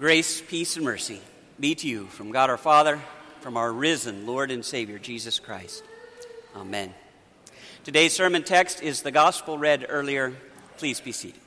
Grace, 0.00 0.40
peace, 0.40 0.76
and 0.76 0.84
mercy 0.86 1.20
be 1.60 1.74
to 1.74 1.86
you 1.86 2.06
from 2.06 2.32
God 2.32 2.48
our 2.48 2.56
Father, 2.56 2.98
from 3.42 3.58
our 3.58 3.70
risen 3.70 4.26
Lord 4.26 4.50
and 4.50 4.64
Savior, 4.64 4.98
Jesus 4.98 5.38
Christ. 5.38 5.84
Amen. 6.56 6.94
Today's 7.84 8.14
sermon 8.14 8.42
text 8.42 8.82
is 8.82 9.02
the 9.02 9.10
gospel 9.10 9.58
read 9.58 9.84
earlier. 9.90 10.32
Please 10.78 11.00
be 11.00 11.12
seated. 11.12 11.38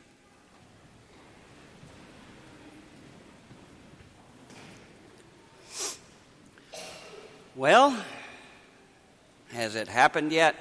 Well, 7.55 7.99
has 9.51 9.73
it 9.73 9.87
happened 9.87 10.31
yet? 10.31 10.55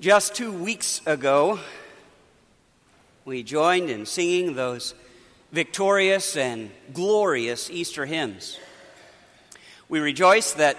Just 0.00 0.34
two 0.34 0.52
weeks 0.52 1.02
ago, 1.06 1.60
we 3.24 3.44
joined 3.44 3.90
in 3.90 4.06
singing 4.06 4.56
those 4.56 4.92
victorious 5.56 6.36
and 6.36 6.70
glorious 6.92 7.70
Easter 7.70 8.04
hymns. 8.04 8.58
We 9.88 10.00
rejoice 10.00 10.52
that 10.52 10.76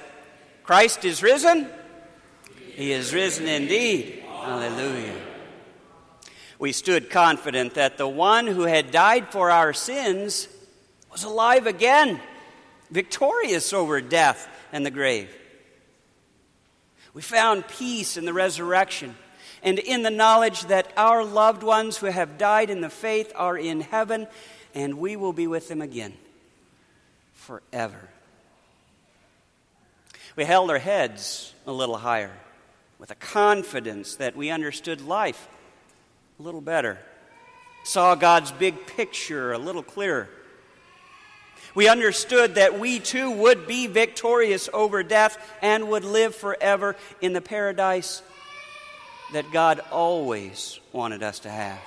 Christ 0.63 1.03
is 1.03 1.23
risen. 1.23 1.67
He 2.75 2.91
is 2.91 3.11
risen 3.11 3.47
indeed. 3.47 4.23
Hallelujah. 4.27 5.19
We 6.59 6.73
stood 6.73 7.09
confident 7.09 7.73
that 7.73 7.97
the 7.97 8.07
one 8.07 8.45
who 8.45 8.65
had 8.65 8.91
died 8.91 9.31
for 9.31 9.49
our 9.49 9.73
sins 9.73 10.47
was 11.11 11.23
alive 11.23 11.65
again, 11.65 12.19
victorious 12.91 13.73
over 13.73 13.99
death 13.99 14.47
and 14.71 14.85
the 14.85 14.91
grave. 14.91 15.35
We 17.15 17.23
found 17.23 17.67
peace 17.67 18.15
in 18.15 18.25
the 18.25 18.33
resurrection 18.33 19.15
and 19.63 19.79
in 19.79 20.03
the 20.03 20.11
knowledge 20.11 20.65
that 20.65 20.93
our 20.95 21.23
loved 21.23 21.63
ones 21.63 21.97
who 21.97 22.05
have 22.05 22.37
died 22.37 22.69
in 22.69 22.81
the 22.81 22.91
faith 22.91 23.33
are 23.35 23.57
in 23.57 23.81
heaven 23.81 24.27
and 24.77 24.99
we 24.99 25.15
will 25.15 25.33
be 25.33 25.47
with 25.47 25.67
them 25.69 25.81
again 25.81 26.13
forever. 27.33 28.09
We 30.35 30.45
held 30.45 30.69
our 30.69 30.77
heads 30.77 31.55
a 31.65 31.71
little 31.71 31.97
higher 31.97 32.31
with 32.99 33.09
a 33.09 33.15
confidence 33.15 34.17
that 34.17 34.35
we 34.35 34.51
understood 34.51 35.01
life 35.01 35.47
a 36.39 36.43
little 36.43 36.61
better, 36.61 36.99
saw 37.83 38.13
God's 38.13 38.51
big 38.51 38.85
picture 38.85 39.51
a 39.51 39.57
little 39.57 39.81
clearer. 39.81 40.29
We 41.73 41.89
understood 41.89 42.53
that 42.55 42.77
we 42.77 42.99
too 42.99 43.31
would 43.31 43.65
be 43.65 43.87
victorious 43.87 44.69
over 44.71 45.01
death 45.01 45.39
and 45.63 45.89
would 45.89 46.03
live 46.03 46.35
forever 46.35 46.95
in 47.19 47.33
the 47.33 47.41
paradise 47.41 48.21
that 49.33 49.51
God 49.51 49.81
always 49.91 50.79
wanted 50.93 51.23
us 51.23 51.39
to 51.39 51.49
have. 51.49 51.79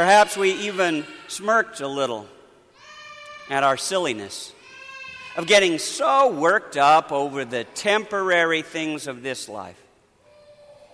Perhaps 0.00 0.34
we 0.34 0.52
even 0.52 1.04
smirked 1.28 1.82
a 1.82 1.86
little 1.86 2.26
at 3.50 3.62
our 3.62 3.76
silliness 3.76 4.50
of 5.36 5.46
getting 5.46 5.76
so 5.76 6.32
worked 6.32 6.78
up 6.78 7.12
over 7.12 7.44
the 7.44 7.64
temporary 7.64 8.62
things 8.62 9.06
of 9.06 9.22
this 9.22 9.46
life, 9.46 9.78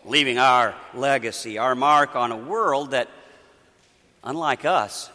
leaving 0.05 0.39
our 0.39 0.75
legacy, 0.93 1.57
our 1.57 1.77
mark 1.77 2.17
on 2.17 2.33
a 2.33 2.37
world 2.37 2.91
that, 2.91 3.09
unlike 4.25 4.65
us, 4.65 5.09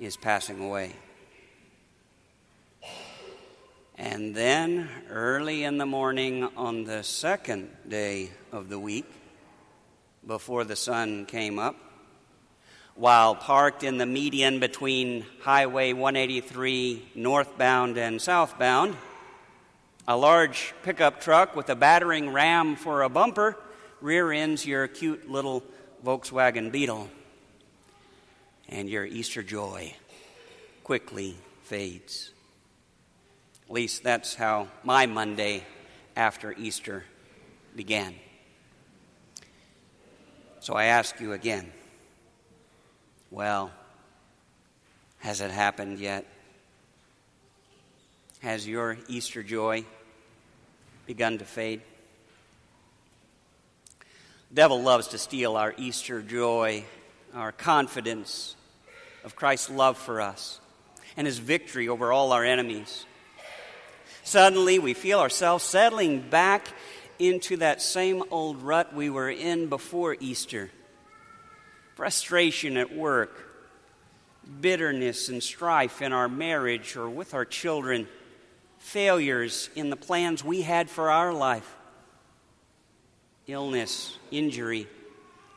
is 0.00 0.16
passing 0.16 0.60
away. 0.60 0.96
And 3.96 4.34
then, 4.34 4.88
early 5.08 5.62
in 5.62 5.78
the 5.78 5.86
morning 5.86 6.42
on 6.56 6.82
the 6.82 7.04
second 7.04 7.70
day 7.88 8.30
of 8.50 8.68
the 8.68 8.78
week, 8.80 9.06
before 10.26 10.64
the 10.64 10.74
sun 10.74 11.24
came 11.24 11.60
up, 11.60 11.76
while 12.98 13.36
parked 13.36 13.84
in 13.84 13.96
the 13.96 14.04
median 14.04 14.58
between 14.58 15.24
Highway 15.42 15.92
183 15.92 17.10
northbound 17.14 17.96
and 17.96 18.20
southbound, 18.20 18.96
a 20.08 20.16
large 20.16 20.74
pickup 20.82 21.20
truck 21.20 21.54
with 21.54 21.70
a 21.70 21.76
battering 21.76 22.32
ram 22.32 22.74
for 22.74 23.02
a 23.02 23.08
bumper 23.08 23.56
rear 24.00 24.32
ends 24.32 24.66
your 24.66 24.88
cute 24.88 25.30
little 25.30 25.62
Volkswagen 26.04 26.72
Beetle. 26.72 27.08
And 28.68 28.90
your 28.90 29.06
Easter 29.06 29.44
joy 29.44 29.94
quickly 30.82 31.36
fades. 31.62 32.32
At 33.68 33.72
least 33.72 34.02
that's 34.02 34.34
how 34.34 34.66
my 34.82 35.06
Monday 35.06 35.62
after 36.16 36.52
Easter 36.52 37.04
began. 37.76 38.16
So 40.58 40.74
I 40.74 40.86
ask 40.86 41.20
you 41.20 41.32
again 41.32 41.70
well, 43.30 43.70
has 45.18 45.40
it 45.40 45.50
happened 45.50 45.98
yet? 45.98 46.24
Has 48.40 48.66
your 48.66 48.96
Easter 49.08 49.42
joy 49.42 49.84
begun 51.06 51.38
to 51.38 51.44
fade? 51.44 51.82
The 54.50 54.54
devil 54.54 54.80
loves 54.80 55.08
to 55.08 55.18
steal 55.18 55.56
our 55.56 55.74
Easter 55.76 56.22
joy, 56.22 56.84
our 57.34 57.52
confidence 57.52 58.56
of 59.24 59.36
Christ's 59.36 59.70
love 59.70 59.98
for 59.98 60.20
us, 60.20 60.60
and 61.16 61.26
his 61.26 61.38
victory 61.38 61.88
over 61.88 62.12
all 62.12 62.32
our 62.32 62.44
enemies. 62.44 63.04
Suddenly, 64.22 64.78
we 64.78 64.94
feel 64.94 65.18
ourselves 65.20 65.64
settling 65.64 66.20
back 66.20 66.68
into 67.18 67.56
that 67.58 67.82
same 67.82 68.22
old 68.30 68.62
rut 68.62 68.94
we 68.94 69.10
were 69.10 69.28
in 69.28 69.66
before 69.68 70.16
Easter 70.20 70.70
frustration 71.98 72.76
at 72.76 72.94
work, 72.94 73.50
bitterness 74.60 75.28
and 75.30 75.42
strife 75.42 76.00
in 76.00 76.12
our 76.12 76.28
marriage 76.28 76.94
or 76.94 77.10
with 77.10 77.34
our 77.34 77.44
children, 77.44 78.06
failures 78.78 79.68
in 79.74 79.90
the 79.90 79.96
plans 79.96 80.44
we 80.44 80.62
had 80.62 80.88
for 80.88 81.10
our 81.10 81.32
life, 81.32 81.74
illness, 83.48 84.16
injury, 84.30 84.86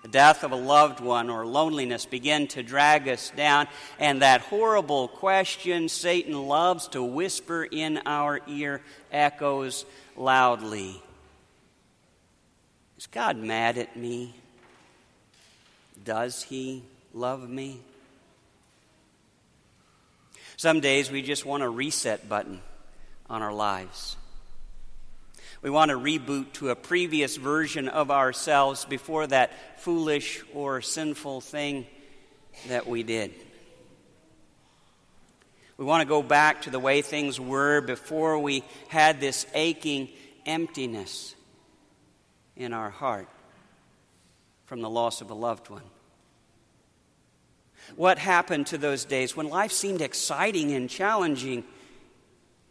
the 0.02 0.08
death 0.08 0.44
of 0.44 0.52
a 0.52 0.56
loved 0.56 1.00
one 1.00 1.30
or 1.30 1.46
loneliness 1.46 2.08
begin 2.08 2.48
to 2.48 2.64
drag 2.64 3.08
us 3.08 3.32
down, 3.38 3.68
and 4.00 4.24
that 4.24 4.42
horrible 4.42 5.10
question 5.10 5.88
Satan 5.90 6.48
loves 6.48 6.88
to 6.88 7.04
whisper 7.04 7.66
in 7.66 8.00
our 8.08 8.40
ear 8.48 8.82
echoes 9.12 9.86
loudly 10.18 11.00
Is 12.98 13.06
God 13.06 13.38
mad 13.38 13.78
at 13.78 13.96
me? 13.96 14.41
Does 16.04 16.44
He 16.44 16.84
love 17.14 17.48
me? 17.50 17.80
Some 20.58 20.80
days 20.80 21.10
we 21.10 21.22
just 21.22 21.46
want 21.46 21.64
a 21.64 21.70
reset 21.70 22.30
button 22.30 22.62
on 23.30 23.42
our 23.42 23.54
lives. 23.54 24.16
We 25.62 25.70
want 25.70 25.90
to 25.90 25.98
reboot 25.98 26.54
to 26.54 26.70
a 26.70 26.76
previous 26.76 27.38
version 27.38 27.88
of 27.88 28.10
ourselves 28.10 28.86
before 28.86 29.28
that 29.28 29.80
foolish 29.80 30.44
or 30.54 30.82
sinful 30.82 31.42
thing 31.42 31.86
that 32.68 32.88
we 32.88 33.04
did. 33.04 33.34
We 35.78 35.86
want 35.86 36.02
to 36.02 36.08
go 36.08 36.22
back 36.22 36.64
to 36.64 36.70
the 36.70 36.80
way 36.80 37.02
things 37.02 37.40
were 37.40 37.82
before 37.82 38.38
we 38.40 38.64
had 38.88 39.20
this 39.20 39.46
aching 39.54 40.10
emptiness 40.46 41.36
in 42.56 42.74
our 42.74 42.90
heart 42.90 43.28
from 44.72 44.80
the 44.80 44.90
loss 44.90 45.20
of 45.20 45.30
a 45.30 45.34
loved 45.34 45.70
one. 45.70 45.84
What 47.98 48.18
happened 48.18 48.68
to 48.68 48.78
those 48.78 49.04
days 49.04 49.36
when 49.36 49.50
life 49.50 49.74
seemed 49.74 50.00
exciting 50.02 50.72
and 50.72 50.90
challenging 50.90 51.66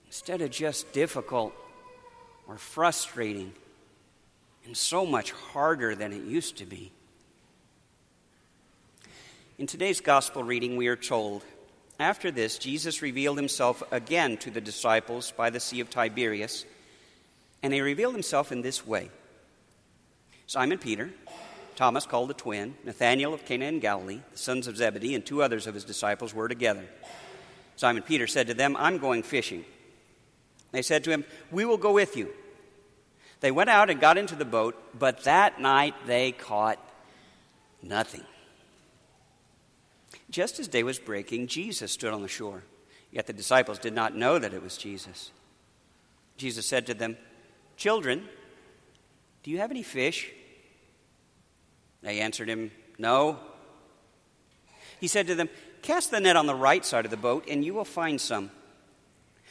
instead 0.07 0.41
of 0.41 0.51
just 0.51 0.95
difficult? 0.95 1.53
or 2.49 2.57
frustrating 2.57 3.53
and 4.65 4.75
so 4.75 5.05
much 5.05 5.31
harder 5.31 5.95
than 5.95 6.13
it 6.13 6.25
used 6.25 6.57
to 6.57 6.65
be. 6.65 6.91
In 9.57 9.69
today's 9.69 10.01
gospel 10.01 10.43
reading, 10.43 10.77
we 10.77 10.89
are 10.89 10.97
told 10.97 11.45
after 12.01 12.31
this, 12.31 12.59
Jesus 12.59 13.03
revealed 13.03 13.37
himself 13.37 13.83
again 13.93 14.39
to 14.39 14.51
the 14.51 14.61
disciples 14.63 15.33
by 15.37 15.51
the 15.51 15.61
Sea 15.61 15.81
of 15.81 15.91
Tiberias, 15.91 16.65
and 17.63 17.75
he 17.75 17.83
revealed 17.83 18.15
himself 18.15 18.51
in 18.51 18.63
this 18.63 18.87
way 18.87 19.11
Simon 20.47 20.79
Peter, 20.79 21.11
Thomas 21.81 22.05
called 22.05 22.29
the 22.29 22.35
twin, 22.35 22.75
Nathanael 22.85 23.33
of 23.33 23.47
Cana 23.47 23.65
in 23.65 23.81
Galilee, 23.81 24.21
the 24.33 24.37
sons 24.37 24.67
of 24.67 24.77
Zebedee, 24.77 25.15
and 25.15 25.25
two 25.25 25.43
others 25.43 25.67
of 25.67 25.73
his 25.73 25.83
disciples 25.83 26.35
were 26.35 26.47
together. 26.47 26.85
Simon 27.75 28.03
Peter 28.03 28.27
said 28.27 28.49
to 28.49 28.53
them, 28.53 28.77
I'm 28.77 28.99
going 28.99 29.23
fishing. 29.23 29.65
They 30.73 30.83
said 30.83 31.05
to 31.05 31.11
him, 31.11 31.25
We 31.51 31.65
will 31.65 31.79
go 31.79 31.95
with 31.95 32.19
you. 32.19 32.29
They 33.41 33.51
went 33.51 33.71
out 33.71 33.89
and 33.89 33.99
got 33.99 34.19
into 34.19 34.37
the 34.37 34.45
boat, 34.45 34.77
but 34.99 35.25
that 35.25 35.59
night 35.59 35.95
they 36.05 36.33
caught 36.33 36.79
nothing. 37.83 38.25
Just 40.29 40.61
as 40.61 40.69
day 40.69 40.83
was 40.83 40.99
breaking, 40.99 41.47
Jesus 41.47 41.93
stood 41.93 42.13
on 42.13 42.21
the 42.21 42.29
shore. 42.29 42.63
Yet 43.11 43.27
the 43.27 43.33
disciples 43.33 43.79
did 43.79 43.95
not 43.95 44.15
know 44.15 44.39
that 44.39 44.53
it 44.53 44.63
was 44.63 44.77
Jesus. 44.77 45.31
Jesus 46.37 46.67
said 46.67 46.85
to 46.89 46.93
them, 46.93 47.17
Children, 47.79 48.29
do 49.43 49.51
you 49.51 49.57
have 49.57 49.71
any 49.71 49.83
fish? 49.83 50.31
They 52.03 52.21
answered 52.21 52.49
him, 52.49 52.71
No. 52.99 53.39
He 55.01 55.09
said 55.09 55.27
to 55.29 55.35
them, 55.35 55.49
Cast 55.83 56.11
the 56.11 56.21
net 56.21 56.37
on 56.37 56.47
the 56.47 56.55
right 56.55 56.85
side 56.85 57.05
of 57.05 57.11
the 57.11 57.17
boat, 57.17 57.47
and 57.49 57.65
you 57.65 57.75
will 57.75 57.85
find 57.85 58.21
some. 58.21 58.51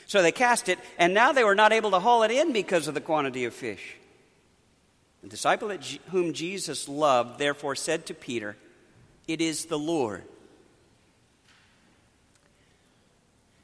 So 0.05 0.21
they 0.21 0.31
cast 0.31 0.69
it, 0.69 0.79
and 0.97 1.13
now 1.13 1.31
they 1.31 1.43
were 1.43 1.55
not 1.55 1.71
able 1.71 1.91
to 1.91 1.99
haul 1.99 2.23
it 2.23 2.31
in 2.31 2.51
because 2.51 2.87
of 2.87 2.93
the 2.93 3.01
quantity 3.01 3.45
of 3.45 3.53
fish. 3.53 3.95
The 5.21 5.29
disciple 5.29 5.71
whom 6.11 6.33
Jesus 6.33 6.87
loved 6.87 7.39
therefore 7.39 7.75
said 7.75 8.05
to 8.07 8.13
Peter, 8.13 8.55
It 9.27 9.41
is 9.41 9.65
the 9.65 9.77
Lord. 9.77 10.23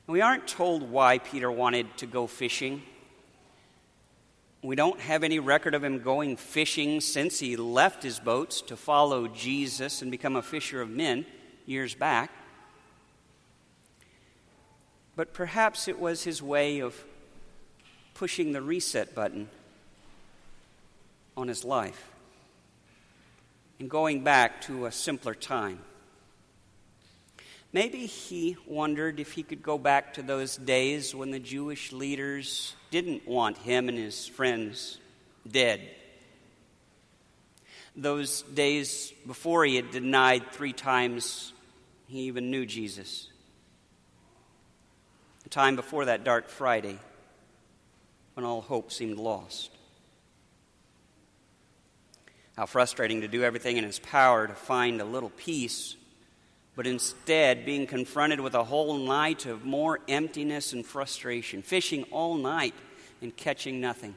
We 0.08 0.22
aren't 0.22 0.48
told 0.48 0.84
why 0.92 1.18
Peter 1.18 1.52
wanted 1.52 1.98
to 1.98 2.06
go 2.06 2.28
fishing. 2.28 2.84
We 4.66 4.76
don't 4.76 5.00
have 5.00 5.24
any 5.24 5.38
record 5.38 5.76
of 5.76 5.84
him 5.84 6.00
going 6.00 6.38
fishing 6.38 7.00
since 7.00 7.38
he 7.38 7.56
left 7.56 8.02
his 8.02 8.20
boats 8.20 8.62
to 8.62 8.76
follow 8.76 9.28
Jesus 9.28 10.02
and 10.02 10.10
become 10.10 10.36
a 10.36 10.42
fisher 10.42 10.82
of 10.82 10.90
men 10.90 11.28
years 11.68 11.94
back. 11.94 12.32
But 15.16 15.34
perhaps 15.34 15.88
it 15.88 16.00
was 16.00 16.24
his 16.24 16.42
way 16.42 16.80
of 16.80 16.96
pushing 18.16 18.54
the 18.54 18.62
reset 18.62 19.14
button 19.14 19.50
on 21.38 21.48
his 21.48 21.64
life 21.64 22.10
and 23.80 23.88
going 23.88 24.24
back 24.24 24.62
to 24.62 24.88
a 24.88 24.92
simpler 24.92 25.36
time. 25.36 25.80
Maybe 27.72 28.08
he 28.08 28.58
wondered 28.66 29.20
if 29.20 29.34
he 29.34 29.44
could 29.44 29.62
go 29.62 29.78
back 29.78 30.16
to 30.16 30.24
those 30.24 30.58
days 30.58 31.14
when 31.14 31.30
the 31.30 31.40
Jewish 31.40 31.92
leaders 31.92 32.74
didn't 33.02 33.28
want 33.28 33.58
him 33.58 33.90
and 33.90 33.98
his 33.98 34.26
friends 34.26 35.00
dead. 35.46 35.82
Those 37.94 38.44
days 38.44 39.12
before 39.28 39.66
he 39.66 39.76
had 39.76 39.92
denied 39.92 40.54
three 40.54 40.72
times 40.72 41.52
he 42.08 42.22
even 42.22 42.50
knew 42.50 42.66
Jesus. 42.66 43.28
The 45.44 45.50
time 45.50 45.76
before 45.76 46.06
that 46.06 46.24
dark 46.24 46.48
Friday 46.48 46.98
when 48.34 48.46
all 48.46 48.62
hope 48.62 48.94
seemed 48.94 49.18
lost. 49.18 49.72
How 52.56 52.66
frustrating 52.66 53.20
to 53.22 53.28
do 53.28 53.44
everything 53.44 53.76
in 53.76 53.84
his 53.84 54.00
power 54.00 54.48
to 54.48 54.54
find 54.54 55.02
a 55.02 55.06
little 55.06 55.32
peace, 55.32 55.98
but 56.78 56.88
instead 56.88 57.66
being 57.66 57.88
confronted 57.88 58.40
with 58.40 58.54
a 58.54 58.64
whole 58.64 58.98
night 58.98 59.46
of 59.46 59.66
more 59.66 60.00
emptiness 60.08 60.72
and 60.72 60.86
frustration, 60.86 61.62
fishing 61.62 62.04
all 62.04 62.36
night 62.36 62.74
and 63.22 63.36
catching 63.36 63.82
nothing. 63.82 64.16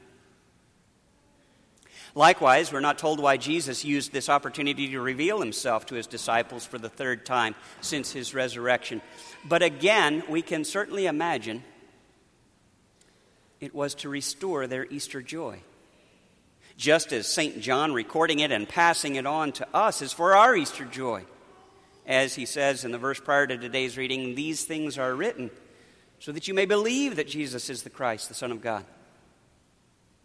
Likewise, 2.15 2.73
we're 2.73 2.79
not 2.79 2.97
told 2.97 3.19
why 3.19 3.37
Jesus 3.37 3.85
used 3.85 4.11
this 4.11 4.29
opportunity 4.29 4.87
to 4.89 4.99
reveal 4.99 5.39
himself 5.39 5.85
to 5.87 5.95
his 5.95 6.07
disciples 6.07 6.65
for 6.65 6.77
the 6.77 6.89
third 6.89 7.25
time 7.25 7.55
since 7.81 8.11
his 8.11 8.33
resurrection. 8.33 9.01
But 9.45 9.61
again, 9.61 10.23
we 10.27 10.41
can 10.41 10.63
certainly 10.63 11.05
imagine 11.05 11.63
it 13.59 13.75
was 13.75 13.93
to 13.95 14.09
restore 14.09 14.65
their 14.65 14.85
Easter 14.85 15.21
joy 15.21 15.61
just 16.79 17.11
as 17.11 17.27
St. 17.27 17.59
John 17.59 17.93
recording 17.93 18.39
it 18.39 18.53
and 18.53 18.67
passing 18.67 19.17
it 19.17 19.25
on 19.25 19.51
to 19.51 19.67
us 19.73 20.01
is 20.01 20.13
for 20.13 20.33
our 20.33 20.55
Easter 20.55 20.85
joy. 20.85 21.25
As 22.07 22.35
he 22.35 22.45
says 22.45 22.85
in 22.85 22.91
the 22.91 22.97
verse 22.97 23.19
prior 23.19 23.45
to 23.45 23.57
today's 23.57 23.97
reading, 23.97 24.33
these 24.33 24.63
things 24.63 24.97
are 24.97 25.13
written 25.13 25.51
so 26.19 26.31
that 26.31 26.47
you 26.47 26.53
may 26.53 26.65
believe 26.65 27.15
that 27.15 27.27
Jesus 27.27 27.69
is 27.69 27.83
the 27.83 27.89
Christ, 27.89 28.27
the 28.27 28.35
Son 28.35 28.51
of 28.51 28.61
God, 28.61 28.85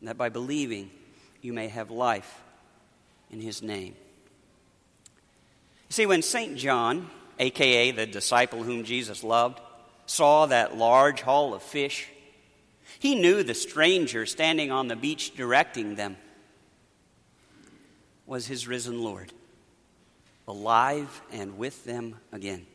and 0.00 0.08
that 0.08 0.18
by 0.18 0.28
believing 0.28 0.90
you 1.40 1.52
may 1.52 1.68
have 1.68 1.90
life 1.90 2.42
in 3.30 3.40
his 3.40 3.62
name. 3.62 3.94
You 5.88 5.92
see, 5.92 6.06
when 6.06 6.22
St. 6.22 6.56
John, 6.56 7.08
aka 7.38 7.90
the 7.92 8.06
disciple 8.06 8.62
whom 8.62 8.84
Jesus 8.84 9.22
loved, 9.22 9.60
saw 10.06 10.46
that 10.46 10.76
large 10.76 11.20
haul 11.20 11.54
of 11.54 11.62
fish, 11.62 12.08
he 12.98 13.14
knew 13.14 13.42
the 13.42 13.54
stranger 13.54 14.26
standing 14.26 14.70
on 14.70 14.88
the 14.88 14.96
beach 14.96 15.34
directing 15.34 15.94
them 15.94 16.16
was 18.26 18.46
his 18.46 18.66
risen 18.66 19.02
Lord, 19.02 19.32
alive 20.48 21.22
and 21.30 21.58
with 21.58 21.84
them 21.84 22.16
again. 22.32 22.66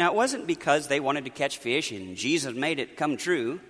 Now, 0.00 0.12
it 0.12 0.14
wasn't 0.14 0.46
because 0.46 0.88
they 0.88 0.98
wanted 0.98 1.26
to 1.26 1.30
catch 1.30 1.58
fish 1.58 1.92
and 1.92 2.16
Jesus 2.16 2.54
made 2.54 2.78
it 2.78 2.96
come 2.96 3.18
true 3.18 3.60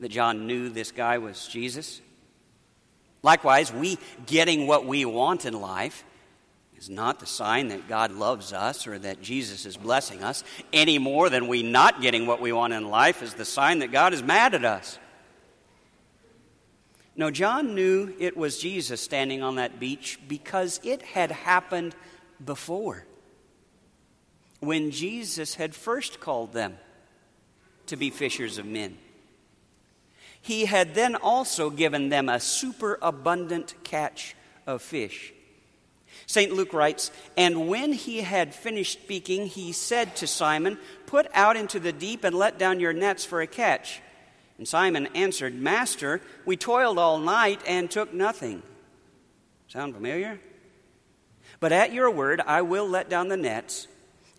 that 0.00 0.08
John 0.08 0.48
knew 0.48 0.68
this 0.68 0.90
guy 0.90 1.18
was 1.18 1.46
Jesus. 1.46 2.00
Likewise, 3.22 3.72
we 3.72 3.96
getting 4.26 4.66
what 4.66 4.86
we 4.86 5.04
want 5.04 5.46
in 5.46 5.54
life 5.54 6.02
is 6.76 6.90
not 6.90 7.20
the 7.20 7.26
sign 7.26 7.68
that 7.68 7.86
God 7.88 8.10
loves 8.10 8.52
us 8.52 8.88
or 8.88 8.98
that 8.98 9.22
Jesus 9.22 9.66
is 9.66 9.76
blessing 9.76 10.24
us, 10.24 10.42
any 10.72 10.98
more 10.98 11.30
than 11.30 11.46
we 11.46 11.62
not 11.62 12.02
getting 12.02 12.26
what 12.26 12.40
we 12.40 12.50
want 12.50 12.72
in 12.72 12.88
life 12.90 13.22
is 13.22 13.34
the 13.34 13.44
sign 13.44 13.78
that 13.78 13.92
God 13.92 14.12
is 14.12 14.24
mad 14.24 14.54
at 14.54 14.64
us. 14.64 14.98
No, 17.14 17.30
John 17.30 17.76
knew 17.76 18.12
it 18.18 18.36
was 18.36 18.58
Jesus 18.58 19.00
standing 19.00 19.44
on 19.44 19.54
that 19.54 19.78
beach 19.78 20.18
because 20.26 20.80
it 20.82 21.02
had 21.02 21.30
happened 21.30 21.94
before. 22.44 23.06
When 24.60 24.90
Jesus 24.90 25.54
had 25.54 25.74
first 25.74 26.20
called 26.20 26.52
them 26.52 26.76
to 27.86 27.96
be 27.96 28.10
fishers 28.10 28.56
of 28.56 28.66
men. 28.66 28.96
He 30.40 30.64
had 30.64 30.94
then 30.94 31.16
also 31.16 31.70
given 31.70 32.08
them 32.08 32.28
a 32.28 32.40
superabundant 32.40 33.74
catch 33.84 34.34
of 34.66 34.80
fish. 34.80 35.32
St. 36.26 36.52
Luke 36.52 36.72
writes, 36.72 37.10
And 37.36 37.68
when 37.68 37.92
he 37.92 38.20
had 38.20 38.54
finished 38.54 39.02
speaking, 39.02 39.46
he 39.46 39.72
said 39.72 40.16
to 40.16 40.26
Simon, 40.26 40.78
Put 41.06 41.26
out 41.34 41.56
into 41.56 41.80
the 41.80 41.92
deep 41.92 42.24
and 42.24 42.34
let 42.34 42.58
down 42.58 42.80
your 42.80 42.92
nets 42.92 43.24
for 43.24 43.40
a 43.40 43.46
catch. 43.46 44.00
And 44.56 44.66
Simon 44.68 45.08
answered, 45.14 45.54
Master, 45.54 46.20
we 46.44 46.56
toiled 46.56 46.98
all 46.98 47.18
night 47.18 47.60
and 47.66 47.90
took 47.90 48.14
nothing. 48.14 48.62
Sound 49.68 49.94
familiar? 49.94 50.40
But 51.58 51.72
at 51.72 51.92
your 51.92 52.10
word, 52.10 52.40
I 52.40 52.62
will 52.62 52.88
let 52.88 53.10
down 53.10 53.28
the 53.28 53.36
nets. 53.36 53.88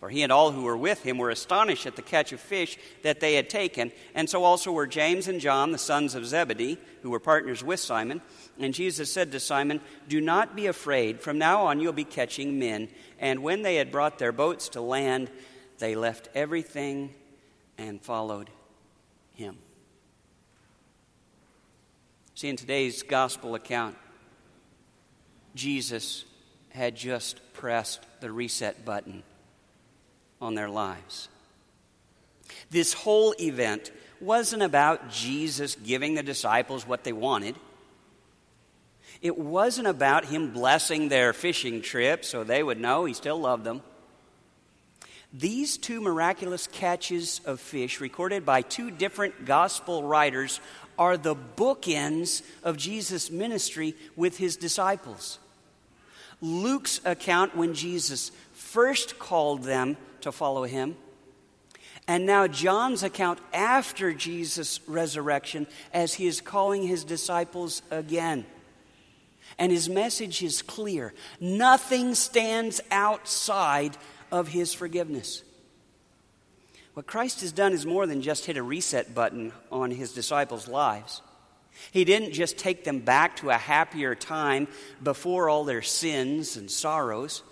For 0.00 0.10
he 0.10 0.22
and 0.22 0.30
all 0.30 0.52
who 0.52 0.64
were 0.64 0.76
with 0.76 1.02
him 1.02 1.16
were 1.16 1.30
astonished 1.30 1.86
at 1.86 1.96
the 1.96 2.02
catch 2.02 2.32
of 2.32 2.40
fish 2.40 2.76
that 3.02 3.20
they 3.20 3.34
had 3.34 3.48
taken, 3.48 3.92
and 4.14 4.28
so 4.28 4.44
also 4.44 4.70
were 4.70 4.86
James 4.86 5.26
and 5.26 5.40
John, 5.40 5.72
the 5.72 5.78
sons 5.78 6.14
of 6.14 6.26
Zebedee, 6.26 6.76
who 7.02 7.10
were 7.10 7.20
partners 7.20 7.64
with 7.64 7.80
Simon. 7.80 8.20
And 8.58 8.74
Jesus 8.74 9.10
said 9.10 9.32
to 9.32 9.40
Simon, 9.40 9.80
Do 10.06 10.20
not 10.20 10.54
be 10.54 10.66
afraid. 10.66 11.20
From 11.20 11.38
now 11.38 11.66
on 11.66 11.80
you'll 11.80 11.94
be 11.94 12.04
catching 12.04 12.58
men. 12.58 12.88
And 13.18 13.42
when 13.42 13.62
they 13.62 13.76
had 13.76 13.90
brought 13.90 14.18
their 14.18 14.32
boats 14.32 14.68
to 14.70 14.82
land, 14.82 15.30
they 15.78 15.94
left 15.94 16.28
everything 16.34 17.14
and 17.78 18.00
followed 18.02 18.50
him. 19.32 19.56
See, 22.34 22.50
in 22.50 22.56
today's 22.56 23.02
gospel 23.02 23.54
account, 23.54 23.96
Jesus 25.54 26.26
had 26.68 26.94
just 26.94 27.40
pressed 27.54 28.04
the 28.20 28.30
reset 28.30 28.84
button 28.84 29.22
on 30.40 30.54
their 30.54 30.68
lives. 30.68 31.28
This 32.70 32.92
whole 32.92 33.34
event 33.40 33.90
wasn't 34.20 34.62
about 34.62 35.10
Jesus 35.10 35.74
giving 35.76 36.14
the 36.14 36.22
disciples 36.22 36.86
what 36.86 37.04
they 37.04 37.12
wanted. 37.12 37.56
It 39.22 39.36
wasn't 39.38 39.88
about 39.88 40.26
him 40.26 40.52
blessing 40.52 41.08
their 41.08 41.32
fishing 41.32 41.82
trip 41.82 42.24
so 42.24 42.44
they 42.44 42.62
would 42.62 42.80
know 42.80 43.04
he 43.04 43.14
still 43.14 43.40
loved 43.40 43.64
them. 43.64 43.82
These 45.32 45.76
two 45.76 46.00
miraculous 46.00 46.66
catches 46.66 47.40
of 47.44 47.60
fish, 47.60 48.00
recorded 48.00 48.46
by 48.46 48.62
two 48.62 48.90
different 48.90 49.44
gospel 49.44 50.02
writers, 50.02 50.60
are 50.98 51.16
the 51.16 51.36
bookends 51.36 52.42
of 52.62 52.76
Jesus' 52.76 53.30
ministry 53.30 53.94
with 54.14 54.38
his 54.38 54.56
disciples. 54.56 55.38
Luke's 56.40 57.00
account, 57.04 57.56
when 57.56 57.74
Jesus 57.74 58.30
first 58.76 59.18
called 59.18 59.62
them 59.62 59.96
to 60.20 60.30
follow 60.30 60.64
him. 60.64 60.94
And 62.06 62.26
now, 62.26 62.46
John's 62.46 63.02
account 63.02 63.38
after 63.54 64.12
Jesus' 64.12 64.80
resurrection 64.86 65.66
as 65.94 66.12
he 66.12 66.26
is 66.26 66.42
calling 66.42 66.82
his 66.82 67.02
disciples 67.02 67.80
again. 67.90 68.44
And 69.58 69.72
his 69.72 69.88
message 69.88 70.42
is 70.42 70.60
clear 70.60 71.14
nothing 71.40 72.14
stands 72.14 72.82
outside 72.90 73.96
of 74.30 74.48
his 74.48 74.74
forgiveness. 74.74 75.42
What 76.92 77.06
Christ 77.06 77.40
has 77.40 77.52
done 77.52 77.72
is 77.72 77.86
more 77.86 78.06
than 78.06 78.20
just 78.20 78.44
hit 78.44 78.58
a 78.58 78.62
reset 78.62 79.14
button 79.14 79.54
on 79.72 79.90
his 79.90 80.12
disciples' 80.12 80.68
lives. 80.68 81.22
He 81.92 82.04
didn't 82.04 82.34
just 82.34 82.58
take 82.58 82.84
them 82.84 82.98
back 82.98 83.36
to 83.36 83.48
a 83.48 83.56
happier 83.56 84.14
time 84.14 84.68
before 85.02 85.48
all 85.48 85.64
their 85.64 85.80
sins 85.80 86.58
and 86.58 86.70
sorrows. 86.70 87.42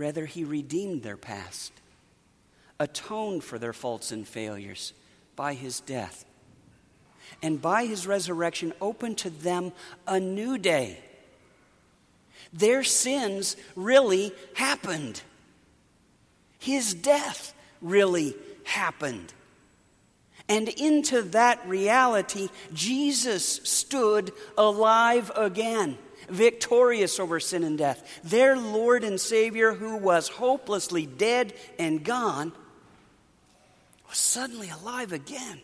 Rather, 0.00 0.24
He 0.24 0.44
redeemed 0.44 1.02
their 1.02 1.18
past, 1.18 1.72
atoned 2.78 3.44
for 3.44 3.58
their 3.58 3.74
faults 3.74 4.10
and 4.10 4.26
failures 4.26 4.94
by 5.36 5.52
His 5.52 5.80
death, 5.80 6.24
and 7.42 7.60
by 7.60 7.84
His 7.84 8.06
resurrection 8.06 8.72
opened 8.80 9.18
to 9.18 9.28
them 9.28 9.72
a 10.06 10.18
new 10.18 10.56
day. 10.56 11.00
Their 12.50 12.82
sins 12.82 13.58
really 13.76 14.32
happened. 14.54 15.20
His 16.58 16.94
death 16.94 17.52
really 17.82 18.34
happened. 18.64 19.34
And 20.48 20.70
into 20.70 21.20
that 21.20 21.68
reality, 21.68 22.48
Jesus 22.72 23.60
stood 23.64 24.32
alive 24.56 25.30
again, 25.36 25.98
victorious 26.30 27.20
over 27.20 27.40
sin 27.40 27.64
and 27.64 27.76
death. 27.78 28.20
Their 28.24 28.56
Lord 28.56 29.04
and 29.04 29.20
Savior, 29.20 29.72
who 29.72 29.96
was 29.96 30.28
hopelessly 30.28 31.06
dead 31.06 31.52
and 31.78 32.04
gone, 32.04 32.52
was 34.08 34.18
suddenly 34.18 34.70
alive 34.70 35.12
again. 35.12 35.60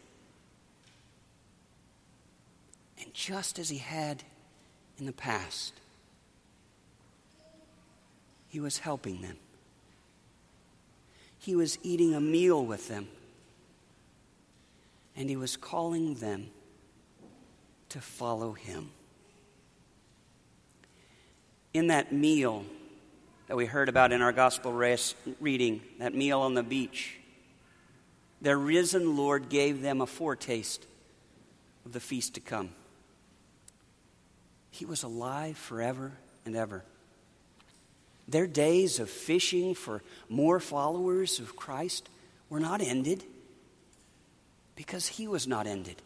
And 3.00 3.12
just 3.12 3.58
as 3.58 3.68
he 3.68 3.78
had 3.78 4.22
in 4.98 5.06
the 5.06 5.12
past, 5.12 5.74
he 8.48 8.60
was 8.60 8.78
helping 8.78 9.20
them. 9.20 9.36
He 11.38 11.54
was 11.54 11.78
eating 11.82 12.14
a 12.14 12.20
meal 12.20 12.64
with 12.64 12.88
them 12.88 13.08
and 15.16 15.30
he 15.30 15.36
was 15.36 15.56
calling 15.56 16.14
them 16.16 16.50
to 17.88 18.00
follow 18.00 18.52
him. 18.52 18.90
In 21.76 21.88
that 21.88 22.10
meal 22.10 22.64
that 23.48 23.56
we 23.58 23.66
heard 23.66 23.90
about 23.90 24.10
in 24.10 24.22
our 24.22 24.32
gospel 24.32 24.72
reading, 24.72 25.82
that 25.98 26.14
meal 26.14 26.40
on 26.40 26.54
the 26.54 26.62
beach, 26.62 27.18
their 28.40 28.56
risen 28.56 29.14
Lord 29.14 29.50
gave 29.50 29.82
them 29.82 30.00
a 30.00 30.06
foretaste 30.06 30.86
of 31.84 31.92
the 31.92 32.00
feast 32.00 32.32
to 32.32 32.40
come. 32.40 32.70
He 34.70 34.86
was 34.86 35.02
alive 35.02 35.58
forever 35.58 36.12
and 36.46 36.56
ever. 36.56 36.82
Their 38.26 38.46
days 38.46 38.98
of 38.98 39.10
fishing 39.10 39.74
for 39.74 40.02
more 40.30 40.60
followers 40.60 41.40
of 41.40 41.56
Christ 41.56 42.08
were 42.48 42.58
not 42.58 42.80
ended 42.80 43.22
because 44.76 45.06
he 45.06 45.28
was 45.28 45.46
not 45.46 45.66
ended. 45.66 46.00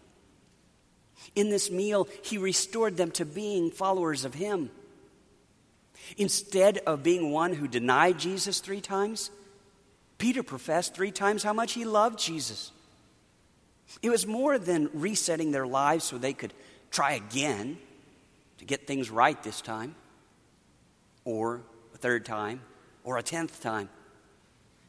In 1.37 1.49
this 1.49 1.71
meal, 1.71 2.09
he 2.25 2.39
restored 2.39 2.97
them 2.97 3.12
to 3.12 3.25
being 3.25 3.71
followers 3.71 4.25
of 4.25 4.35
him. 4.35 4.71
Instead 6.17 6.79
of 6.79 7.02
being 7.02 7.31
one 7.31 7.52
who 7.52 7.69
denied 7.69 8.19
Jesus 8.19 8.61
three 8.61 8.81
times, 8.81 9.31
Peter 10.19 10.43
professed 10.43 10.95
three 10.95 11.11
times 11.11 11.43
how 11.43 11.52
much 11.52 11.73
he 11.73 11.85
loved 11.85 12.19
Jesus. 12.19 12.73
It 14.02 14.11
was 14.11 14.26
more 14.26 14.59
than 14.59 14.90
resetting 14.93 15.50
their 15.50 15.67
lives 15.67 16.05
so 16.05 16.19
they 16.19 16.33
could 16.33 16.52
try 16.90 17.12
again 17.12 17.79
to 18.59 18.64
get 18.64 18.87
things 18.87 19.11
right 19.11 19.40
this 19.43 19.61
time, 19.61 19.95
or 21.25 21.62
a 21.95 21.99
third 21.99 22.26
time, 22.26 22.61
or 23.05 23.17
a 23.17 23.23
tenth 23.23 23.61
time. 23.62 23.88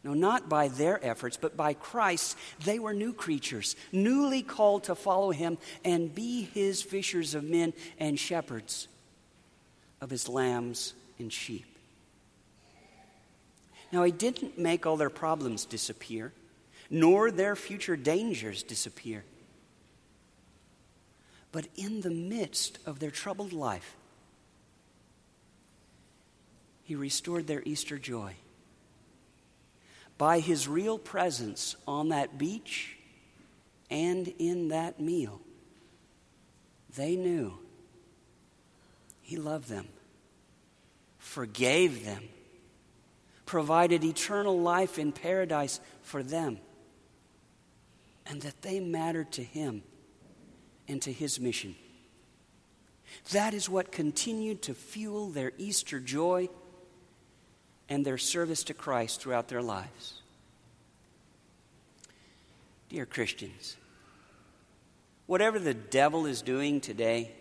No, 0.03 0.13
not 0.13 0.49
by 0.49 0.67
their 0.67 1.03
efforts, 1.05 1.37
but 1.37 1.55
by 1.55 1.73
Christ. 1.73 2.35
They 2.65 2.79
were 2.79 2.93
new 2.93 3.13
creatures, 3.13 3.75
newly 3.91 4.41
called 4.41 4.85
to 4.85 4.95
follow 4.95 5.31
him 5.31 5.59
and 5.85 6.13
be 6.13 6.41
his 6.41 6.81
fishers 6.81 7.35
of 7.35 7.43
men 7.43 7.73
and 7.99 8.19
shepherds 8.19 8.87
of 10.01 10.09
his 10.09 10.27
lambs 10.27 10.95
and 11.21 11.31
sheep. 11.31 11.65
Now, 13.91 14.03
he 14.03 14.11
didn't 14.11 14.57
make 14.57 14.85
all 14.85 14.97
their 14.97 15.09
problems 15.09 15.65
disappear, 15.65 16.33
nor 16.89 17.31
their 17.31 17.55
future 17.55 17.95
dangers 17.95 18.63
disappear. 18.63 19.23
But 21.51 21.67
in 21.75 22.01
the 22.01 22.09
midst 22.09 22.79
of 22.85 22.99
their 22.99 23.11
troubled 23.11 23.53
life, 23.53 23.95
he 26.83 26.95
restored 26.95 27.47
their 27.47 27.61
Easter 27.65 27.97
joy 27.97 28.35
by 30.21 30.39
his 30.39 30.67
real 30.67 30.99
presence 30.99 31.75
on 31.87 32.09
that 32.09 32.37
beach 32.37 32.95
and 33.89 34.31
in 34.37 34.67
that 34.67 34.99
meal, 34.99 35.41
they 36.95 37.15
knew 37.15 37.57
he 39.23 39.35
loved 39.35 39.67
them, 39.67 39.87
forgave 41.21 42.03
them, 42.03 42.23
provided 43.45 44.03
eternal 44.03 44.59
life 44.59 44.97
in 44.97 45.11
paradise 45.11 45.79
for 46.01 46.23
them, 46.23 46.57
and 48.25 48.41
that 48.41 48.61
they 48.63 48.79
mattered 48.79 49.31
to 49.31 49.43
him 49.43 49.83
and 50.87 51.01
to 51.01 51.13
his 51.13 51.39
mission. 51.39 51.75
That 53.31 53.53
is 53.53 53.69
what 53.69 53.91
continued 53.91 54.63
to 54.63 54.73
fuel 54.73 55.29
their 55.29 55.51
Easter 55.57 55.99
joy 55.99 56.49
and 57.87 58.03
their 58.03 58.17
service 58.17 58.63
to 58.65 58.73
Christ 58.73 59.21
throughout 59.21 59.47
their 59.47 59.61
lives. 59.61 60.15
Dear 62.89 63.05
Christians, 63.05 63.77
whatever 65.27 65.59
the 65.59 65.75
devil 65.75 66.25
is 66.25 66.41
doing 66.41 66.81
today 66.81 67.31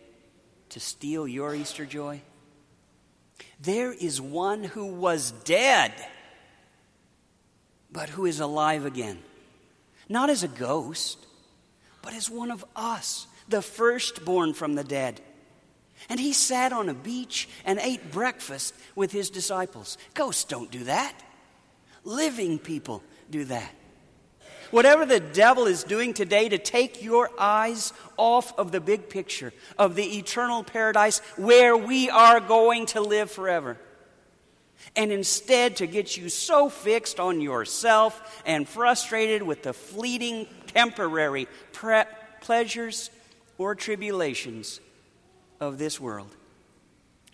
to 0.68 0.80
steal 0.80 1.26
your 1.26 1.54
Easter 1.54 1.86
joy, 1.86 2.20
there 3.62 3.92
is 3.92 4.20
one 4.20 4.64
who 4.64 4.86
was 4.86 5.32
dead, 5.44 5.92
but 7.92 8.08
who 8.08 8.26
is 8.26 8.40
alive 8.40 8.86
again. 8.86 9.18
Not 10.08 10.30
as 10.30 10.42
a 10.42 10.48
ghost, 10.48 11.18
but 12.02 12.14
as 12.14 12.30
one 12.30 12.50
of 12.50 12.64
us, 12.74 13.26
the 13.48 13.62
firstborn 13.62 14.54
from 14.54 14.74
the 14.74 14.84
dead. 14.84 15.20
And 16.08 16.18
he 16.18 16.32
sat 16.32 16.72
on 16.72 16.88
a 16.88 16.94
beach 16.94 17.48
and 17.64 17.78
ate 17.78 18.10
breakfast 18.10 18.74
with 18.94 19.12
his 19.12 19.28
disciples. 19.28 19.98
Ghosts 20.14 20.44
don't 20.44 20.70
do 20.70 20.84
that, 20.84 21.14
living 22.04 22.58
people 22.58 23.02
do 23.30 23.44
that. 23.44 23.72
Whatever 24.70 25.04
the 25.04 25.20
devil 25.20 25.66
is 25.66 25.82
doing 25.82 26.14
today 26.14 26.48
to 26.48 26.58
take 26.58 27.02
your 27.02 27.30
eyes 27.38 27.92
off 28.16 28.56
of 28.58 28.70
the 28.70 28.80
big 28.80 29.08
picture 29.08 29.52
of 29.78 29.96
the 29.96 30.18
eternal 30.18 30.62
paradise 30.62 31.18
where 31.36 31.76
we 31.76 32.08
are 32.08 32.40
going 32.40 32.86
to 32.86 33.00
live 33.00 33.30
forever, 33.30 33.76
and 34.94 35.10
instead 35.10 35.76
to 35.76 35.86
get 35.86 36.16
you 36.16 36.28
so 36.28 36.68
fixed 36.68 37.18
on 37.18 37.40
yourself 37.40 38.42
and 38.46 38.68
frustrated 38.68 39.42
with 39.42 39.62
the 39.62 39.72
fleeting 39.72 40.46
temporary 40.68 41.48
pre- 41.72 42.04
pleasures 42.40 43.10
or 43.58 43.74
tribulations 43.74 44.80
of 45.58 45.78
this 45.78 46.00
world. 46.00 46.34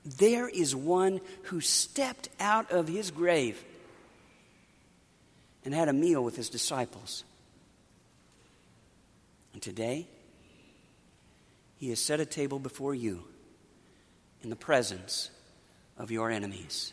There 0.05 0.49
is 0.49 0.75
one 0.75 1.21
who 1.45 1.61
stepped 1.61 2.29
out 2.41 2.71
of 2.71 2.89
his 2.89 3.11
grave 3.11 3.63
and 5.67 5.75
had 5.75 5.89
a 5.89 5.93
meal 5.93 6.23
with 6.23 6.37
his 6.37 6.49
disciples. 6.49 7.25
And 9.53 9.61
today, 9.61 10.07
he 11.77 11.91
has 11.91 11.99
set 11.99 12.21
a 12.21 12.25
table 12.25 12.61
before 12.61 12.95
you 12.95 13.25
in 14.43 14.49
the 14.49 14.57
presence 14.57 15.29
of 15.99 16.11
your 16.11 16.31
enemies 16.31 16.93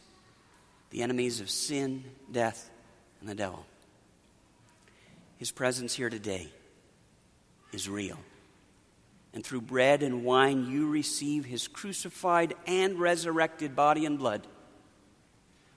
the 0.89 1.01
enemies 1.01 1.39
of 1.42 1.50
sin, 1.50 2.03
death, 2.32 2.70
and 3.20 3.27
the 3.27 3.34
devil. 3.34 3.65
His 5.38 5.50
presence 5.50 5.96
here 5.96 6.12
today 6.12 6.48
is 7.72 7.89
real 7.89 8.20
and 9.34 9.44
through 9.44 9.62
bread 9.62 10.03
and 10.03 10.24
wine 10.24 10.68
you 10.70 10.88
receive 10.89 11.46
his 11.46 11.68
crucified 11.68 12.53
and 12.68 13.00
resurrected 13.00 13.75
body 13.75 14.06
and 14.06 14.20
blood 14.20 14.46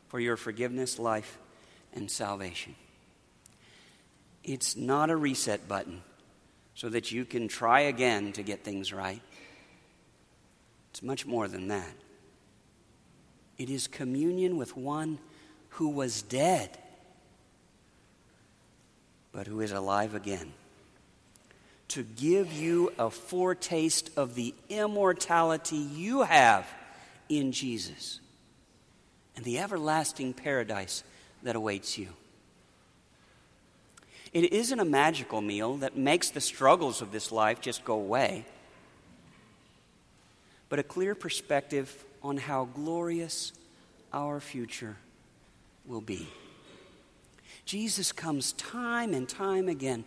for 0.09 0.21
your 0.21 0.37
forgiveness, 0.37 0.99
life, 0.99 1.39
and 1.95 2.11
salvation. 2.11 2.75
It's 4.47 4.77
not 4.77 5.11
a 5.11 5.17
reset 5.17 5.69
button 5.69 6.03
so 6.75 6.89
that 6.89 7.11
you 7.11 7.25
can 7.25 7.49
try 7.49 7.81
again 7.81 8.33
to 8.33 8.43
get 8.43 8.63
things 8.63 8.93
right. 8.93 9.21
It's 10.91 11.03
much 11.03 11.27
more 11.27 11.49
than 11.49 11.69
that. 11.69 11.93
It 13.59 13.69
is 13.69 13.89
communion 13.89 14.57
with 14.57 14.77
one 14.77 15.19
who 15.71 15.89
was 15.89 16.23
dead, 16.23 16.79
but 19.33 19.47
who 19.47 19.61
is 19.61 19.73
alive 19.73 20.15
again 20.15 20.53
to 21.89 22.03
give 22.03 22.53
you 22.53 22.93
a 22.99 23.11
foretaste 23.11 24.11
of 24.17 24.35
the 24.35 24.55
immortality 24.69 25.77
you 25.77 26.23
have 26.23 26.67
in 27.29 27.53
Jesus 27.53 28.21
and 29.35 29.45
the 29.45 29.59
everlasting 29.59 30.33
paradise 30.33 31.05
that 31.43 31.57
awaits 31.57 31.99
you. 31.99 32.09
It 34.33 34.53
isn't 34.53 34.81
a 34.81 34.85
magical 34.85 35.41
meal 35.41 35.77
that 35.79 35.97
makes 35.97 36.31
the 36.31 36.41
struggles 36.41 37.01
of 37.01 37.13
this 37.13 37.31
life 37.33 37.61
just 37.61 37.85
go 37.85 37.95
away, 37.95 38.45
but 40.69 40.79
a 40.79 40.83
clear 40.83 41.15
perspective 41.15 42.05
on 42.23 42.37
how 42.37 42.65
glorious 42.65 43.53
our 44.13 44.41
future 44.41 44.97
will 45.87 46.01
be. 46.01 46.29
Jesus 47.65 48.13
comes 48.13 48.53
time 48.53 49.15
and 49.15 49.29
time 49.29 49.69
again 49.69 50.05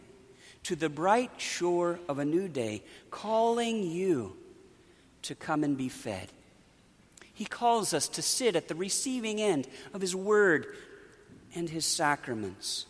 to 0.63 0.75
the 0.75 0.89
bright 0.89 1.31
shore 1.37 1.99
of 2.07 2.19
a 2.19 2.25
new 2.25 2.47
day, 2.47 2.83
calling 3.11 3.83
you 3.83 4.35
to 5.23 5.35
come 5.35 5.63
and 5.63 5.77
be 5.77 5.89
fed. 5.89 6.27
He 7.33 7.45
calls 7.45 7.93
us 7.93 8.07
to 8.09 8.21
sit 8.21 8.55
at 8.55 8.67
the 8.67 8.75
receiving 8.75 9.39
end 9.39 9.67
of 9.93 10.01
His 10.01 10.15
Word 10.15 10.67
and 11.55 11.69
His 11.69 11.85
sacraments. 11.85 12.85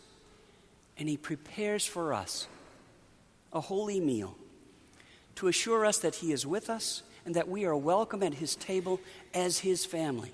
And 1.00 1.08
He 1.08 1.16
prepares 1.16 1.84
for 1.84 2.14
us 2.14 2.46
a 3.52 3.60
holy 3.60 3.98
meal 3.98 4.36
to 5.36 5.48
assure 5.48 5.84
us 5.86 5.98
that 5.98 6.16
He 6.16 6.30
is 6.30 6.46
with 6.46 6.70
us 6.70 7.02
and 7.24 7.34
that 7.34 7.48
we 7.48 7.64
are 7.64 7.76
welcome 7.76 8.22
at 8.22 8.34
His 8.34 8.54
table 8.54 9.00
as 9.34 9.58
His 9.58 9.84
family. 9.84 10.32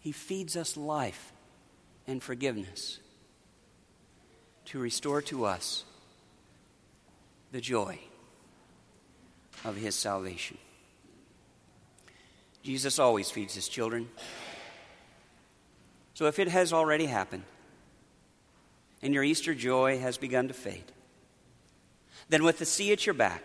He 0.00 0.12
feeds 0.12 0.56
us 0.56 0.76
life 0.76 1.32
and 2.06 2.22
forgiveness 2.22 2.98
to 4.66 4.78
restore 4.78 5.22
to 5.22 5.44
us 5.44 5.84
the 7.52 7.60
joy 7.60 7.98
of 9.64 9.76
his 9.76 9.94
salvation. 9.94 10.58
Jesus 12.62 12.98
always 12.98 13.30
feeds 13.30 13.54
his 13.54 13.68
children. 13.68 14.08
So 16.14 16.26
if 16.26 16.38
it 16.38 16.48
has 16.48 16.72
already 16.72 17.06
happened 17.06 17.44
and 19.04 19.12
your 19.12 19.22
Easter 19.22 19.54
joy 19.54 19.98
has 19.98 20.16
begun 20.16 20.48
to 20.48 20.54
fade, 20.54 20.90
then 22.30 22.42
with 22.42 22.58
the 22.58 22.64
sea 22.64 22.90
at 22.90 23.04
your 23.04 23.14
back 23.14 23.44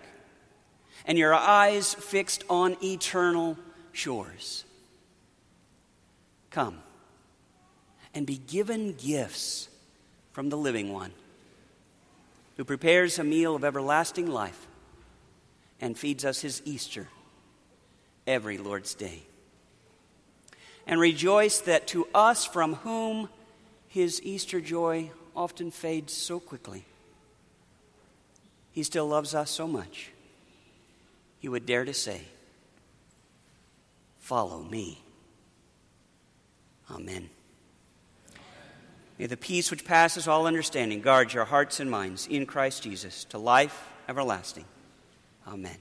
and 1.06 1.18
your 1.18 1.34
eyes 1.34 1.94
fixed 1.94 2.46
on 2.50 2.78
eternal 2.82 3.58
shores, 3.92 4.64
come 6.50 6.82
and 8.14 8.26
be 8.26 8.38
given 8.38 8.94
gifts 8.94 9.68
from 10.32 10.48
the 10.48 10.58
living 10.58 10.94
one 10.94 11.12
who 12.56 12.64
prepares 12.64 13.20
a 13.20 13.24
meal 13.24 13.54
of 13.54 13.66
everlasting 13.66 14.28
life 14.28 14.66
and 15.82 15.98
feeds 15.98 16.24
us 16.24 16.40
his 16.40 16.62
Easter 16.64 17.10
every 18.26 18.58
Lord's 18.58 18.96
Day. 18.96 19.24
And 20.88 21.02
rejoice 21.02 21.60
that 21.60 21.88
to 21.88 22.08
us 22.16 22.46
from 22.46 22.76
whom 22.76 23.28
his 23.90 24.22
Easter 24.24 24.62
joy 24.62 25.12
often 25.40 25.72
fades 25.72 26.12
so 26.12 26.38
quickly, 26.38 26.84
he 28.74 28.84
still 28.84 29.08
loves 29.08 29.34
us 29.34 29.50
so 29.50 29.66
much, 29.66 30.12
he 31.40 31.48
would 31.48 31.66
dare 31.66 31.86
to 31.86 31.94
say, 31.94 32.22
Follow 34.18 34.62
me. 34.62 35.02
Amen. 36.92 37.30
May 39.18 39.26
the 39.26 39.38
peace 39.38 39.72
which 39.72 39.86
passes 39.86 40.28
all 40.28 40.46
understanding 40.46 41.02
guard 41.02 41.34
your 41.34 41.46
hearts 41.46 41.80
and 41.80 41.90
minds 41.90 42.28
in 42.28 42.46
Christ 42.46 42.84
Jesus 42.84 43.24
to 43.26 43.40
life 43.40 43.90
everlasting. 44.08 44.66
Amen. 45.48 45.78